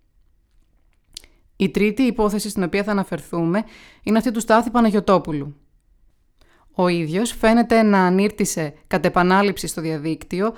Η 1.56 1.70
τρίτη 1.70 2.02
υπόθεση 2.02 2.48
στην 2.48 2.62
οποία 2.62 2.82
θα 2.82 2.90
αναφερθούμε 2.90 3.64
είναι 4.02 4.18
αυτή 4.18 4.30
του 4.30 4.40
Στάθη 4.40 4.70
Παναγιωτόπουλου. 4.70 5.56
Ο 6.74 6.88
ίδιος 6.88 7.32
φαίνεται 7.32 7.82
να 7.82 7.98
ανήρτησε 7.98 8.74
κατ' 8.86 9.04
επανάληψη 9.04 9.66
στο 9.66 9.80
διαδίκτυο 9.80 10.54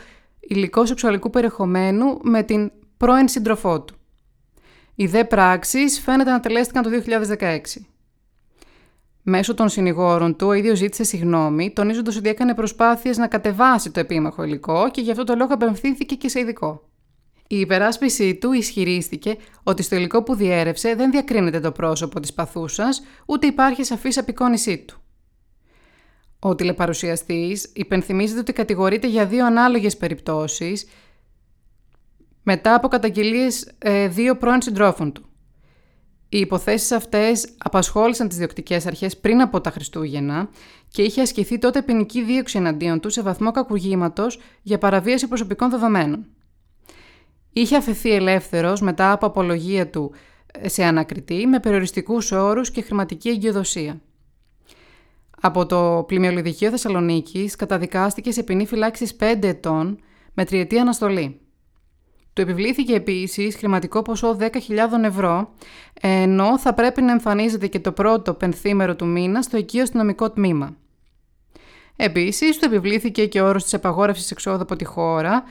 υλικό 0.49 0.87
σεξουαλικού 0.87 1.31
περιεχομένου 1.31 2.19
με 2.23 2.43
την 2.43 2.71
πρώην 2.97 3.29
σύντροφό 3.29 3.81
του. 3.81 3.95
Οι 4.95 5.07
δε 5.07 5.25
πράξεις 5.25 6.01
φαίνεται 6.01 6.31
να 6.31 6.41
τελέστηκαν 6.41 6.83
το 6.83 6.91
2016. 7.39 7.61
Μέσω 9.23 9.55
των 9.55 9.69
συνηγόρων 9.69 10.37
του, 10.37 10.47
ο 10.47 10.53
ίδιος 10.53 10.79
ζήτησε 10.79 11.05
συγγνώμη, 11.05 11.73
τονίζοντας 11.73 12.17
ότι 12.17 12.29
έκανε 12.29 12.55
προσπάθειες 12.55 13.17
να 13.17 13.27
κατεβάσει 13.27 13.91
το 13.91 14.01
επίμαχο 14.01 14.43
υλικό 14.43 14.91
και 14.91 15.01
γι' 15.01 15.11
αυτό 15.11 15.25
το 15.25 15.35
λόγο 15.35 15.55
απευθύνθηκε 15.55 16.15
και 16.15 16.29
σε 16.29 16.41
ειδικό. 16.41 16.89
Η 17.49 17.61
υπεράσπιση 17.61 18.35
του 18.35 18.53
ισχυρίστηκε 18.53 19.37
ότι 19.63 19.83
στο 19.83 19.97
υλικό 19.97 20.23
που 20.23 20.35
διέρευσε 20.35 20.95
δεν 20.95 21.11
διακρίνεται 21.11 21.61
το 21.61 21.73
πρόσωπο 21.73 22.21
της 22.21 22.33
παθούσας, 22.33 23.03
ούτε 23.27 23.47
υπάρχει 23.47 23.85
σαφής 23.85 24.19
απεικόνισή 24.19 24.79
του. 24.79 25.01
Ο 26.39 26.55
τηλεπαρουσιαστής 26.55 27.71
υπενθυμίζεται 27.75 28.41
ότι 28.41 28.53
κατηγορείται 28.53 29.07
για 29.07 29.27
δύο 29.27 29.47
ανάλογες 29.47 29.97
περιπτώσεις 29.97 30.87
μετά 32.43 32.75
από 32.75 32.89
καταγγελίες 32.89 33.73
ε, 33.79 34.09
δύο 34.09 34.37
πρώην 34.37 34.63
συντρόφων 34.63 35.13
του. 35.13 35.27
Οι 36.29 36.39
υποθέσεις 36.39 36.93
αυτές 36.93 37.49
απασχόλησαν 37.59 38.29
τις 38.29 38.37
διοκτικές 38.37 38.87
αρχές 38.87 39.17
πριν 39.17 39.41
από 39.41 39.61
τα 39.61 39.71
Χριστούγεννα 39.71 40.49
και 40.89 41.03
είχε 41.03 41.21
ασκηθεί 41.21 41.59
τότε 41.59 41.83
ποινική 41.83 42.23
δίωξη 42.23 42.59
εναντίον 42.59 43.01
του 43.01 43.11
σε 43.11 43.23
βαθμό 43.23 43.51
κακουργήματος 43.51 44.41
για 44.63 44.79
παραβίαση 44.79 45.29
προσωπικών 45.29 45.71
δεδομένων. 45.71 46.27
Είχε 47.53 47.77
αφαιθεί 47.77 48.13
ελεύθερος 48.13 48.81
μετά 48.81 49.13
από 49.13 49.27
απολογία 49.27 49.91
του 49.91 50.13
σε 50.63 50.85
ανακριτή 50.85 51.47
με 51.47 51.61
περιοριστικούς 51.61 52.33
όρους 52.33 52.71
και 52.71 52.83
χρηματική 52.83 53.29
εγκυοδοσία. 53.29 54.01
Από 55.41 55.67
το 55.67 56.05
πλημμυολιδικείο 56.07 56.71
Θεσσαλονίκης 56.71 57.57
καταδικάστηκε 57.57 58.33
σε 58.33 58.43
ποινή 58.43 58.67
φυλάξης 58.67 59.17
5 59.21 59.39
ετών 59.43 59.99
με 60.35 60.45
τριετή 60.45 60.79
αναστολή. 60.79 61.41
Του 62.33 62.43
επιβλήθηκε 62.43 62.95
επίσης 62.95 63.57
χρηματικό 63.57 64.03
ποσό 64.03 64.37
10.000 64.41 64.49
ευρώ, 65.03 65.55
ενώ 66.01 66.59
θα 66.59 66.75
πρέπει 66.75 67.03
να 67.03 67.13
εμφανίζεται 67.13 67.67
και 67.67 67.81
το 67.81 67.93
πρώτο 67.93 68.35
πενθήμερο 68.35 68.97
του 68.97 69.07
μήνα 69.07 69.43
στο 69.43 69.57
οικείο 69.57 69.83
αστυνομικό 69.83 70.31
τμήμα. 70.31 70.77
Επίσης, 71.97 72.59
του 72.59 72.65
επιβλήθηκε 72.65 73.27
και 73.27 73.41
ο 73.41 73.47
όρος 73.47 73.63
της 73.63 73.75
απαγόρευσης 73.75 74.31
εξόδου 74.31 74.63
από 74.63 74.77
τη 74.77 74.85
χώρα, 74.85 75.45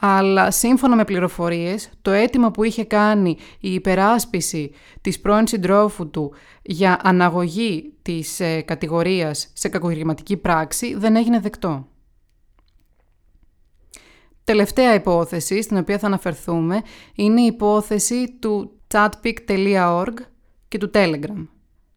αλλά 0.00 0.50
σύμφωνα 0.50 0.96
με 0.96 1.04
πληροφορίες, 1.04 1.90
το 2.02 2.10
αίτημα 2.10 2.50
που 2.50 2.64
είχε 2.64 2.84
κάνει 2.84 3.36
η 3.60 3.74
υπεράσπιση 3.74 4.70
της 5.00 5.20
πρώην 5.20 5.46
συντρόφου 5.46 6.10
του 6.10 6.32
για 6.62 7.00
αναγωγή 7.02 7.92
της 8.02 8.40
ε, 8.40 8.60
κατηγορίας 8.60 9.50
σε 9.52 9.68
κακογυρηματική 9.68 10.36
πράξη 10.36 10.94
δεν 10.94 11.16
έγινε 11.16 11.40
δεκτό. 11.40 11.86
Τελευταία 14.44 14.94
υπόθεση 14.94 15.62
στην 15.62 15.76
οποία 15.76 15.98
θα 15.98 16.06
αναφερθούμε 16.06 16.82
είναι 17.14 17.40
η 17.40 17.46
υπόθεση 17.46 18.36
του 18.40 18.70
chatpic.org 18.94 20.14
και 20.68 20.78
του 20.78 20.90
Telegram, 20.94 21.46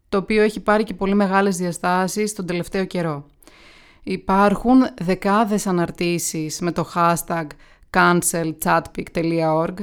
το 0.10 0.18
οποίο 0.18 0.42
έχει 0.42 0.60
πάρει 0.60 0.84
και 0.84 0.94
πολύ 0.94 1.16
μεγάλες 1.16 1.58
διαστάσεις 1.58 2.34
τον 2.34 2.46
τελευταίο 2.46 2.86
καιρό. 2.86 3.26
Υπάρχουν 4.04 4.82
δεκάδες 5.02 5.68
αναρτήσεις 5.68 6.60
με 6.60 6.72
το 6.72 6.92
hashtag 6.96 7.46
cancelchatpic.org 7.92 9.74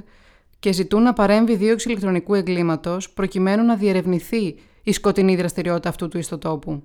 και 0.59 0.73
ζητούν 0.73 1.03
να 1.03 1.12
παρέμβει 1.12 1.57
δίωξη 1.57 1.88
ηλεκτρονικού 1.88 2.35
εγκλήματος 2.35 3.11
προκειμένου 3.11 3.65
να 3.65 3.77
διερευνηθεί 3.77 4.55
η 4.83 4.93
σκοτεινή 4.93 5.37
δραστηριότητα 5.37 5.88
αυτού 5.88 6.09
του 6.09 6.19
ιστοτόπου. 6.19 6.83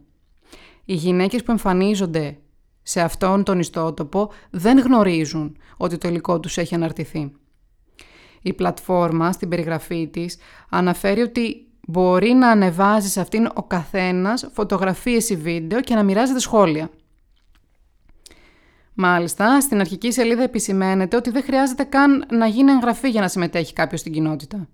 Οι 0.86 0.94
γυναίκες 0.94 1.44
που 1.44 1.51
εμφανίζονται 1.51 2.38
σε 2.84 3.01
αυτόν 3.01 3.44
τον 3.44 3.60
ιστότοπο 3.60 4.32
δεν 4.50 4.80
γνωρίζουν 4.80 5.58
ότι 5.77 5.98
το 5.98 6.08
υλικό 6.08 6.39
τους 6.39 6.58
έχει 6.58 6.75
αναρτηθεί. 6.75 7.32
Η 8.42 8.53
πλατφόρμα 8.53 9.32
στην 9.32 9.50
περιγραφή 9.50 10.08
της 10.08 10.38
αναφέρει 10.70 11.22
ότι 11.22 11.68
μπορεί 11.88 12.34
να 12.34 12.50
ανεβάζει 12.50 13.10
σε 13.10 13.22
αυτήν 13.22 13.50
ο 13.53 13.63
καθένας 13.63 14.50
φωτογραφίες 14.53 15.30
ή 15.30 15.36
βίντεο 15.36 15.82
και 15.82 15.96
να 15.96 16.03
μοιράζεται 16.03 16.39
σχόλια. 16.39 16.89
Μάλιστα, 18.93 19.62
στην 19.62 19.79
αρχική 19.79 20.12
σελίδα 20.12 20.43
επισημαίνεται 20.43 21.15
ότι 21.15 21.29
δεν 21.29 21.43
χρειάζεται 21.43 21.83
καν 21.83 22.25
να 22.31 22.45
γίνει 22.45 22.71
εγγραφή 22.71 23.09
για 23.09 23.21
να 23.21 23.27
συμμετέχει 23.27 23.73
κάποιος 23.73 24.00
στην 24.00 24.12
κοινότητα. 24.12 24.67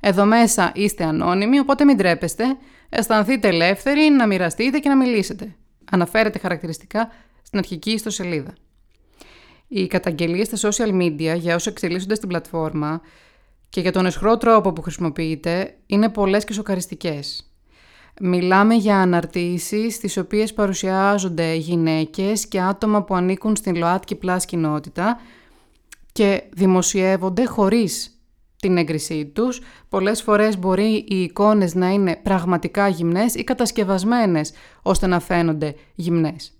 Εδώ 0.00 0.24
μέσα 0.24 0.72
είστε 0.74 1.04
ανώνυμοι, 1.04 1.58
οπότε 1.58 1.84
μην 1.84 1.96
τρέπεστε, 1.96 2.44
αισθανθείτε 2.88 3.48
ελεύθεροι 3.48 4.10
να 4.10 4.26
μοιραστείτε 4.26 4.78
και 4.78 4.88
να 4.88 4.96
μιλήσετε. 4.96 5.56
Αναφέρεται 5.90 6.38
χαρακτηριστικά 6.38 7.10
στην 7.42 7.58
αρχική 7.58 7.90
ιστοσελίδα. 7.90 8.54
Οι 9.68 9.86
καταγγελίες 9.86 10.46
στα 10.46 10.70
social 10.70 10.94
media 10.94 11.36
για 11.38 11.54
όσοι 11.54 11.68
εξελίσσονται 11.68 12.14
στην 12.14 12.28
πλατφόρμα 12.28 13.00
και 13.68 13.80
για 13.80 13.92
τον 13.92 14.06
εσχρό 14.06 14.36
τρόπο 14.36 14.72
που 14.72 14.82
χρησιμοποιείται 14.82 15.76
είναι 15.86 16.08
πολλές 16.08 16.44
και 16.44 16.52
σοκαριστικές. 16.52 17.49
Μιλάμε 18.22 18.74
για 18.74 18.98
αναρτήσεις 19.00 19.94
στις 19.94 20.16
οποίες 20.16 20.52
παρουσιάζονται 20.52 21.54
γυναίκες 21.54 22.48
και 22.48 22.60
άτομα 22.60 23.02
που 23.02 23.14
ανήκουν 23.14 23.56
στην 23.56 23.76
ΛΟΑΤΚΙ 23.76 24.18
Plus 24.22 24.38
κοινότητα 24.46 25.20
και 26.12 26.42
δημοσιεύονται 26.52 27.44
χωρίς 27.44 28.20
την 28.56 28.76
έγκρισή 28.76 29.26
τους. 29.26 29.60
Πολλές 29.88 30.22
φορές 30.22 30.58
μπορεί 30.58 31.04
οι 31.08 31.22
εικόνες 31.22 31.74
να 31.74 31.88
είναι 31.88 32.16
πραγματικά 32.16 32.88
γυμνές 32.88 33.34
ή 33.34 33.44
κατασκευασμένες 33.44 34.52
ώστε 34.82 35.06
να 35.06 35.20
φαίνονται 35.20 35.74
γυμνές. 35.94 36.59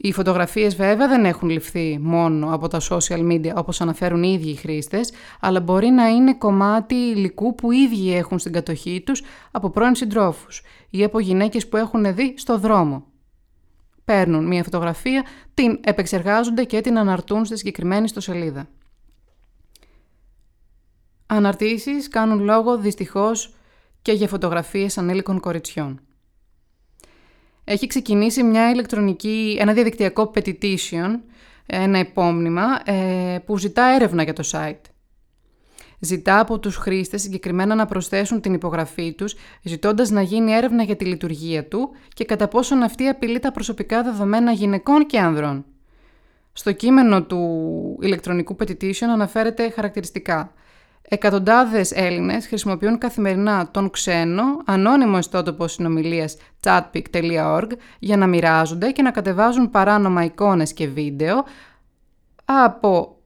Οι 0.00 0.12
φωτογραφίες 0.12 0.76
βέβαια 0.76 1.08
δεν 1.08 1.24
έχουν 1.24 1.48
ληφθεί 1.48 1.98
μόνο 2.00 2.54
από 2.54 2.68
τα 2.68 2.80
social 2.88 3.30
media 3.30 3.52
όπως 3.54 3.80
αναφέρουν 3.80 4.22
οι 4.22 4.32
ίδιοι 4.38 4.50
οι 4.50 4.54
χρήστες, 4.54 5.12
αλλά 5.40 5.60
μπορεί 5.60 5.86
να 5.86 6.06
είναι 6.08 6.34
κομμάτι 6.34 6.94
υλικού 6.94 7.54
που 7.54 7.72
οι 7.72 7.78
ίδιοι 7.78 8.14
έχουν 8.14 8.38
στην 8.38 8.52
κατοχή 8.52 9.02
τους 9.06 9.22
από 9.50 9.70
πρώην 9.70 9.94
συντρόφους 9.94 10.62
ή 10.90 11.04
από 11.04 11.20
γυναίκες 11.20 11.68
που 11.68 11.76
έχουν 11.76 12.14
δει 12.14 12.34
στο 12.36 12.58
δρόμο. 12.58 13.04
Παίρνουν 14.04 14.46
μια 14.46 14.62
φωτογραφία, 14.62 15.24
την 15.54 15.80
επεξεργάζονται 15.84 16.64
και 16.64 16.80
την 16.80 16.98
αναρτούν 16.98 17.44
στη 17.44 17.56
συγκεκριμένη 17.56 18.04
ιστοσελίδα. 18.04 18.68
Αναρτήσεις 21.26 22.08
κάνουν 22.08 22.40
λόγο 22.40 22.78
δυστυχώς 22.78 23.54
και 24.02 24.12
για 24.12 24.28
φωτογραφίες 24.28 24.98
ανήλικων 24.98 25.40
κοριτσιών 25.40 26.00
έχει 27.68 27.86
ξεκινήσει 27.86 28.42
μια 28.42 28.70
ηλεκτρονική, 28.70 29.56
ένα 29.60 29.72
διαδικτυακό 29.72 30.32
petition, 30.34 31.18
ένα 31.66 31.98
υπόμνημα, 31.98 32.62
ε, 32.84 33.38
που 33.46 33.58
ζητά 33.58 33.84
έρευνα 33.84 34.22
για 34.22 34.32
το 34.32 34.48
site. 34.52 34.80
Ζητά 36.00 36.40
από 36.40 36.58
τους 36.58 36.76
χρήστες 36.76 37.22
συγκεκριμένα 37.22 37.74
να 37.74 37.86
προσθέσουν 37.86 38.40
την 38.40 38.54
υπογραφή 38.54 39.12
τους, 39.12 39.34
ζητώντας 39.62 40.10
να 40.10 40.22
γίνει 40.22 40.52
έρευνα 40.52 40.82
για 40.82 40.96
τη 40.96 41.04
λειτουργία 41.04 41.64
του 41.64 41.90
και 42.14 42.24
κατά 42.24 42.48
πόσον 42.48 42.82
αυτή 42.82 43.06
απειλεί 43.06 43.38
τα 43.38 43.52
προσωπικά 43.52 44.02
δεδομένα 44.02 44.52
γυναικών 44.52 45.06
και 45.06 45.18
άνδρων. 45.18 45.64
Στο 46.52 46.72
κείμενο 46.72 47.22
του 47.22 47.38
ηλεκτρονικού 48.00 48.56
petition 48.60 49.06
αναφέρεται 49.12 49.70
χαρακτηριστικά– 49.70 50.52
Εκατοντάδες 51.02 51.90
Έλληνες 51.92 52.46
χρησιμοποιούν 52.46 52.98
καθημερινά 52.98 53.68
τον 53.70 53.90
ξένο, 53.90 54.42
ανώνυμο 54.64 55.18
ιστότοπο 55.18 55.68
συνομιλίας 55.68 56.36
chatpic.org 56.62 57.66
για 57.98 58.16
να 58.16 58.26
μοιράζονται 58.26 58.90
και 58.90 59.02
να 59.02 59.10
κατεβάζουν 59.10 59.70
παράνομα 59.70 60.24
εικόνες 60.24 60.72
και 60.72 60.88
βίντεο 60.88 61.44
από 62.44 63.18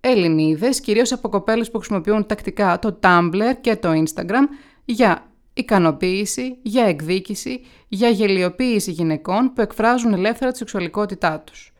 Ελληνίδες, 0.00 0.80
κυρίως 0.80 1.12
από 1.12 1.28
κοπέλες 1.28 1.70
που 1.70 1.78
χρησιμοποιούν 1.78 2.26
τακτικά 2.26 2.78
το 2.78 2.98
Tumblr 3.02 3.54
και 3.60 3.76
το 3.76 3.88
Instagram 3.90 4.48
για 4.84 5.26
ικανοποίηση, 5.54 6.58
για 6.62 6.84
εκδίκηση, 6.84 7.60
για 7.88 8.08
γελιοποίηση 8.08 8.90
γυναικών 8.90 9.52
που 9.54 9.60
εκφράζουν 9.60 10.12
ελεύθερα 10.12 10.50
τη 10.50 10.56
σεξουαλικότητά 10.56 11.40
τους. 11.40 11.72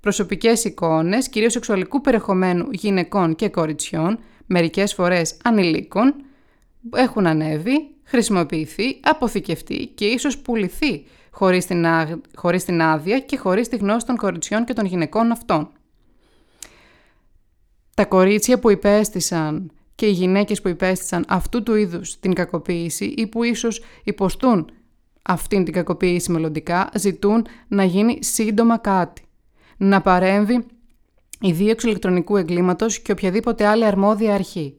Προσωπικές 0.00 0.64
εικόνες, 0.64 1.28
κυρίως 1.28 1.52
σεξουαλικού 1.52 2.00
περιεχομένου 2.00 2.66
γυναικών 2.70 3.34
και 3.34 3.48
κοριτσιών, 3.48 4.18
μερικές 4.52 4.94
φορές 4.94 5.36
ανηλίκων, 5.44 6.14
έχουν 6.94 7.26
ανέβει, 7.26 7.94
χρησιμοποιηθεί, 8.04 9.00
αποθηκευτεί 9.00 9.86
και 9.86 10.04
ίσως 10.04 10.38
πουληθεί 10.38 11.04
χωρίς 11.30 11.66
την, 11.66 11.86
χωρίς 12.34 12.64
την 12.64 12.82
άδεια 12.82 13.20
και 13.20 13.36
χωρίς 13.36 13.68
τη 13.68 13.76
γνώση 13.76 14.06
των 14.06 14.16
κοριτσιών 14.16 14.64
και 14.64 14.72
των 14.72 14.84
γυναικών 14.84 15.30
αυτών. 15.30 15.70
τα 17.94 18.04
κορίτσια 18.04 18.58
που 18.58 18.70
υπέστησαν 18.70 19.70
και 19.94 20.06
οι 20.06 20.10
γυναίκες 20.10 20.60
που 20.60 20.68
υπέστησαν 20.68 21.24
αυτού 21.28 21.62
του 21.62 21.74
είδους 21.74 22.20
την 22.20 22.34
κακοποίηση 22.34 23.04
ή 23.04 23.26
που 23.26 23.42
ίσως 23.42 23.82
υποστούν 24.04 24.70
αυτήν 25.22 25.64
την 25.64 25.72
κακοποίηση 25.72 26.32
μελλοντικά, 26.32 26.90
ζητούν 26.94 27.46
να 27.68 27.84
γίνει 27.84 28.18
σύντομα 28.20 28.78
κάτι. 28.78 29.22
Να 29.76 30.00
παρέμβει 30.00 30.66
η 31.40 31.52
δίωξη 31.52 31.86
ηλεκτρονικού 31.86 32.36
εγκλήματος 32.36 33.00
και 33.00 33.12
οποιαδήποτε 33.12 33.66
άλλη 33.66 33.84
αρμόδια 33.84 34.34
αρχή. 34.34 34.74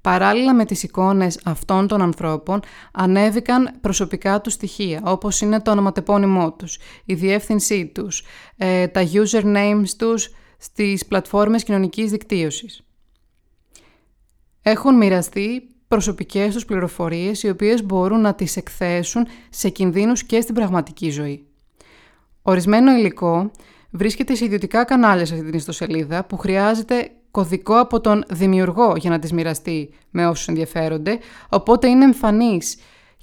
Παράλληλα 0.00 0.54
με 0.54 0.64
τις 0.64 0.82
εικόνες 0.82 1.40
αυτών 1.44 1.86
των 1.86 2.02
ανθρώπων 2.02 2.60
ανέβηκαν 2.92 3.70
προσωπικά 3.80 4.40
τους 4.40 4.52
στοιχεία, 4.52 5.02
όπως 5.04 5.40
είναι 5.40 5.60
το 5.60 5.70
ονοματεπώνυμό 5.70 6.52
τους, 6.52 6.78
η 7.04 7.14
διεύθυνσή 7.14 7.86
τους, 7.86 8.22
ε, 8.56 8.86
τα 8.86 9.02
usernames 9.12 9.88
τους 9.98 10.30
στις 10.58 11.06
πλατφόρμες 11.06 11.64
κοινωνικής 11.64 12.10
δικτύωσης. 12.10 12.82
Έχουν 14.62 14.96
μοιραστεί 14.96 15.68
προσωπικές 15.88 16.54
τους 16.54 16.64
πληροφορίες 16.64 17.42
οι 17.42 17.48
οποίες 17.48 17.84
μπορούν 17.84 18.20
να 18.20 18.34
τις 18.34 18.56
εκθέσουν 18.56 19.26
σε 19.50 19.68
κινδύνους 19.68 20.24
και 20.24 20.40
στην 20.40 20.54
πραγματική 20.54 21.10
ζωή. 21.10 21.46
Ορισμένο 22.42 22.92
υλικό 22.92 23.50
βρίσκεται 23.90 24.34
σε 24.34 24.44
ιδιωτικά 24.44 24.84
κανάλια 24.84 25.26
σε 25.26 25.34
αυτή 25.34 25.46
την 25.46 25.54
ιστοσελίδα 25.54 26.24
που 26.24 26.36
χρειάζεται 26.36 27.10
κωδικό 27.30 27.80
από 27.80 28.00
τον 28.00 28.24
δημιουργό 28.28 28.96
για 28.96 29.10
να 29.10 29.18
τις 29.18 29.32
μοιραστεί 29.32 29.90
με 30.10 30.26
όσους 30.26 30.48
ενδιαφέρονται, 30.48 31.18
οπότε 31.48 31.88
είναι 31.88 32.04
εμφανής 32.04 32.78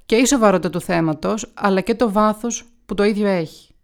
και 0.06 0.16
η 0.16 0.24
σοβαρότητα 0.24 0.70
του 0.70 0.80
θέματος, 0.80 1.52
αλλά 1.54 1.80
και 1.80 1.94
το 1.94 2.12
βάθος 2.12 2.64
που 2.86 2.94
το 2.94 3.04
ίδιο 3.04 3.26
έχει. 3.26 3.74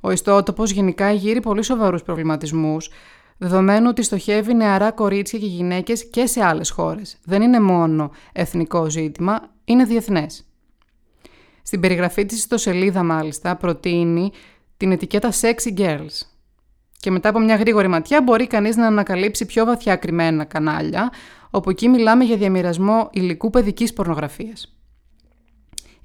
Ο 0.00 0.10
ιστότοπος 0.10 0.70
γενικά 0.70 1.10
γύρει 1.10 1.40
πολύ 1.40 1.62
σοβαρούς 1.62 2.02
προβληματισμούς, 2.02 2.90
δεδομένου 3.38 3.86
ότι 3.88 4.02
στοχεύει 4.02 4.54
νεαρά 4.54 4.90
κορίτσια 4.90 5.38
και 5.38 5.46
γυναίκες 5.46 6.10
και 6.10 6.26
σε 6.26 6.44
άλλες 6.44 6.70
χώρες. 6.70 7.18
Δεν 7.24 7.42
είναι 7.42 7.60
μόνο 7.60 8.10
εθνικό 8.32 8.90
ζήτημα, 8.90 9.40
είναι 9.64 9.84
διεθνές. 9.84 10.44
Στην 11.62 11.80
περιγραφή 11.80 12.26
της 12.26 12.38
ιστοσελίδα 12.38 13.02
μάλιστα 13.02 13.56
προτείνει 13.56 14.30
την 14.76 14.92
ετικέτα 14.92 15.32
Sexy 15.40 15.78
Girls. 15.78 16.20
Και 17.00 17.10
μετά 17.10 17.28
από 17.28 17.38
μια 17.38 17.56
γρήγορη 17.56 17.88
ματιά 17.88 18.22
μπορεί 18.22 18.46
κανείς 18.46 18.76
να 18.76 18.86
ανακαλύψει 18.86 19.46
πιο 19.46 19.64
βαθιά 19.64 19.96
κρυμμένα 19.96 20.44
κανάλια, 20.44 21.12
όπου 21.50 21.70
εκεί 21.70 21.88
μιλάμε 21.88 22.24
για 22.24 22.36
διαμοιρασμό 22.36 23.08
υλικού 23.12 23.50
παιδικής 23.50 23.92
πορνογραφίας. 23.92 24.76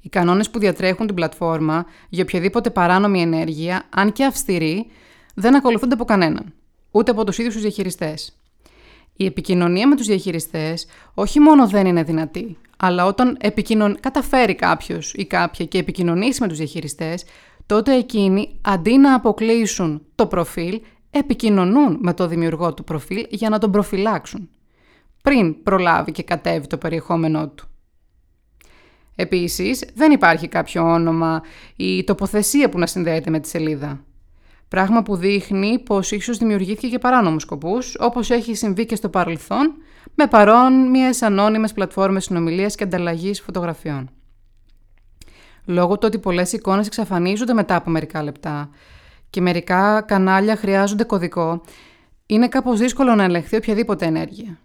Οι 0.01 0.10
κανόνες 0.10 0.50
που 0.50 0.60
διατρέχουν 0.60 1.06
την 1.06 1.16
πλατφόρμα 1.16 1.86
για 2.10 2.24
οποιαδήποτε 2.24 2.70
παράνομη 2.70 3.22
ενέργεια, 3.22 3.84
αν 3.90 4.12
και 4.12 4.25
αυστηροί, 4.25 4.88
δεν 5.34 5.56
ακολουθούνται 5.56 5.94
από 5.94 6.06
κανέναν 6.06 6.54
ούτε 6.92 7.12
από 7.12 7.24
τους 7.24 7.38
ίδιους 7.38 7.54
τους 7.54 7.62
διαχειριστές. 7.62 8.36
Η 9.16 9.25
επικοινωνία 9.25 9.88
με 9.88 9.96
τους 9.96 10.08
διαχειριστές 10.08 10.88
όχι 11.13 11.40
μόνο 11.40 11.68
δεν 11.68 11.86
είναι 11.86 12.04
δυνατή, 12.04 12.58
αλλά 12.78 13.06
όταν 13.06 13.38
επικοινων... 13.40 13.98
καταφέρει 14.00 14.56
κάποιος 14.56 15.13
ή 15.13 15.25
κάποια 15.25 15.66
και 15.66 15.78
επικοινωνήσει 15.78 16.42
με 16.42 16.48
τους 16.48 16.58
διαχειριστές, 16.58 17.24
τότε 17.72 17.96
εκείνοι 17.96 18.60
αντί 18.62 18.98
να 18.98 19.13
αποκλείσουν 19.13 20.06
το 20.16 20.28
προφίλ, 20.28 20.82
επικοινωνούν 21.12 21.98
με 22.01 22.13
το 22.13 22.28
δημιουργό 22.28 22.74
του 22.74 22.84
προφίλ 22.84 23.25
για 23.30 23.50
να 23.50 23.60
τον 23.60 23.72
προφυλάξουν, 23.72 24.50
πριν 25.24 25.63
προλάβει 25.63 26.12
και 26.12 26.24
κατέβει 26.24 26.68
το 26.68 26.78
περιεχόμενό 26.78 27.48
του. 27.48 27.68
Επίσης, 29.16 29.86
δεν 29.96 30.12
υπάρχει 30.12 30.48
κάποιο 30.48 30.94
όνομα 30.94 31.42
ή 31.75 32.04
τοποθεσία 32.04 32.70
που 32.70 32.80
να 32.80 32.86
συνδέεται 32.86 33.30
με 33.30 33.40
τη 33.40 33.48
σελίδα. 33.48 34.04
Πράγμα 34.68 35.04
που 35.04 35.16
δείχνει 35.16 35.80
πως 35.80 36.12
ίσως 36.12 36.38
δημιουργήθηκε 36.38 36.88
για 36.88 37.00
παράνομους 37.00 37.42
σκοπούς, 37.42 37.96
όπως 38.00 38.30
έχει 38.30 38.56
συμβεί 38.56 38.86
και 38.86 38.96
στο 38.96 39.10
παρελθόν, 39.10 39.74
με 40.16 40.28
παρόμοιες 40.28 41.22
ανώνυμες 41.22 41.74
πλατφόρμες 41.74 42.24
συνομιλίας 42.24 42.75
και 42.75 42.84
ανταλλαγής 42.84 43.42
φωτογραφιών. 43.42 44.10
Λόγω 45.72 45.94
του 45.94 46.04
ότι 46.04 46.19
πολλές 46.19 46.54
εικόνες 46.54 46.88
εξαφανίζονται 46.88 47.54
μετά 47.54 47.76
από 47.76 47.89
μερικά 47.89 48.24
λεπτά 48.24 48.69
και 49.30 49.41
μερικά 49.41 50.02
κανάλια 50.02 50.56
χρειάζονται 50.56 51.04
κωδικό, 51.04 51.62
είναι 52.26 52.48
κάπως 52.48 52.80
δύσκολο 52.80 53.15
να 53.15 53.24
ελεγχθεί 53.24 53.56
οποιαδήποτε 53.56 54.06
ενέργεια. 54.06 54.60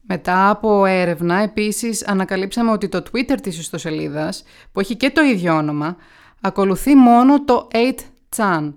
Μετά 0.00 0.50
από 0.50 0.84
έρευνα, 0.84 1.36
επίσης, 1.42 2.06
ανακαλύψαμε 2.06 2.70
ότι 2.70 2.88
το 2.88 3.02
Twitter 3.12 3.36
της 3.42 3.58
ιστοσελίδας, 3.58 4.44
που 4.72 4.80
έχει 4.80 4.96
και 4.96 5.10
το 5.10 5.22
ίδιο 5.22 5.56
όνομα, 5.56 5.96
ακολουθεί 6.40 6.94
μόνο 6.94 7.44
το 7.44 7.68
8 7.72 8.04
Chan. 8.36 8.74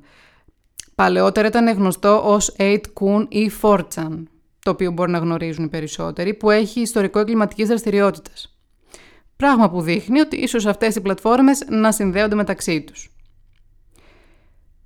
Παλαιότερα 0.95 1.47
ήταν 1.47 1.73
γνωστό 1.73 2.21
ως 2.25 2.55
8 2.57 2.93
Kun 2.99 3.25
ή 3.29 3.51
4chan, 3.61 4.23
το 4.63 4.71
οποίο 4.71 4.91
μπορεί 4.91 5.11
να 5.11 5.17
γνωρίζουν 5.17 5.65
οι 5.65 5.69
περισσότεροι, 5.69 6.33
που 6.33 6.49
έχει 6.49 6.81
ιστορικό 6.81 7.19
εγκληματικής 7.19 7.67
δραστηριότητας. 7.67 8.55
Πράγμα 9.41 9.69
που 9.69 9.81
δείχνει 9.81 10.19
ότι 10.19 10.37
ίσως 10.37 10.65
αυτές 10.65 10.95
οι 10.95 11.01
πλατφόρμες 11.01 11.65
να 11.69 11.91
συνδέονται 11.91 12.35
μεταξύ 12.35 12.81
τους. 12.81 13.11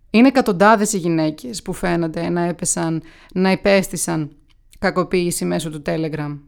Είναι 0.10 0.28
εκατοντάδες 0.28 0.94
οι 0.94 0.98
γυναίκες 0.98 1.62
που 1.62 1.74
φαίνονται 1.74 2.30
να 2.30 2.42
έπεσαν, 2.42 3.02
να 3.34 3.52
υπέστησαν 3.52 4.32
κακοποίηση 4.80 5.46
μέσω 5.46 5.70
του 5.70 5.82
Telegram. 5.86 6.40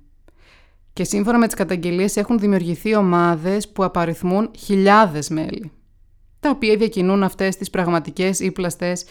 Και 0.94 1.04
σύμφωνα 1.04 1.38
με 1.38 1.46
τις 1.46 1.56
καταγγελίες 1.56 2.16
έχουν 2.16 2.40
δημιουργηθεί 2.40 2.96
ομάδες 2.96 3.70
που 3.70 3.84
απαριθμούν 3.84 4.52
χιλιάδες 4.58 5.30
μέλη 5.30 5.72
τα 6.40 6.50
οποία 6.50 6.76
διακινούν 6.76 7.24
αυτές 7.24 7.58
τις 7.58 7.70
πραγματικές 7.70 8.40
ή 8.40 8.52
πλαστές 8.52 9.06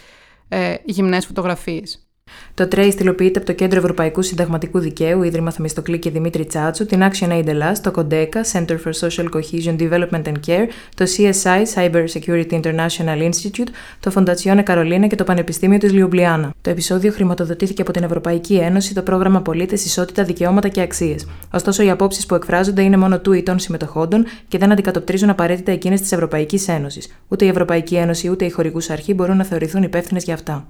ε, 0.49 0.75
γυμνές 0.85 1.27
φωτογραφίες. 1.27 2.06
Το 2.55 2.69
TRACE 2.73 2.89
στυλοποιείται 2.93 3.39
από 3.39 3.47
το 3.47 3.53
Κέντρο 3.53 3.79
Ευρωπαϊκού 3.79 4.23
Συνταγματικού 4.23 4.79
Δικαίου, 4.79 5.23
Ίδρυμα 5.23 5.51
Θεμιστοκλή 5.51 5.99
και 5.99 6.11
Δημήτρη 6.11 6.45
Τσάτσου, 6.45 6.87
την 6.87 7.01
Action 7.03 7.29
Aid 7.29 7.47
Ελλάς, 7.47 7.81
το 7.81 7.91
CODECA, 7.97 8.53
Center 8.53 8.77
for 8.85 8.93
Social 9.01 9.25
Cohesion 9.25 9.77
Development 9.79 10.23
and 10.23 10.35
Care, 10.47 10.67
το 10.95 11.05
CSI, 11.17 11.63
Cyber 11.75 12.05
Security 12.13 12.61
International 12.61 13.31
Institute, 13.31 13.69
το 14.01 14.13
Fondazione 14.15 14.63
Carolina 14.65 15.07
και 15.09 15.17
το 15.17 15.25
Πανεπιστήμιο 15.25 15.79
της 15.79 15.93
Λιουμπλιάνα. 15.93 16.55
Το 16.61 16.71
επεισόδιο 16.71 17.13
χρηματοδοτήθηκε 17.13 17.83
από 17.83 17.93
την 17.93 18.03
Ευρωπαϊκή 18.03 18.55
Ένωση, 18.55 18.95
το 18.95 19.03
πρόγραμμα 19.03 19.43
Πολίτες, 19.43 19.85
Ισότητα, 19.85 20.23
Δικαιώματα 20.23 20.69
και 20.69 20.81
Αξίες. 20.81 21.27
Ωστόσο, 21.53 21.83
οι 21.83 21.91
απόψεις 21.91 22.27
που 22.27 22.35
εκφράζονται 22.35 22.83
είναι 22.83 22.97
μόνο 22.97 23.19
του 23.19 23.33
ή 23.33 23.43
των 23.43 23.59
συμμετοχόντων 23.59 24.27
και 24.49 24.59
δεν 24.59 24.73
αντικατοπτρίζουν 24.73 25.31
απαραίτητα 25.31 25.73
εκείνες 25.73 26.01
της 26.01 26.13
Ευρωπαϊκής 26.13 26.69
Ένωσης. 26.69 27.09
Ούτε 27.29 27.45
η 27.45 27.49
Ευρωπαϊκή 27.49 27.95
Ένωση 27.95 28.31
ούτε 28.31 28.45
η 28.45 28.51
χορηγούς 28.51 28.91
αρχή 28.91 29.15
μπορούν 29.15 29.37
να 29.37 29.45
θεωρηθούν 29.45 29.83
υπεύθυνες 29.83 30.25
για 30.25 30.35
αυτά. 30.35 30.67